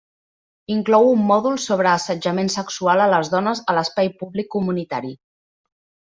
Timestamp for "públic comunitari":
4.25-5.15